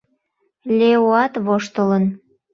[0.77, 2.05] Леоат воштылын.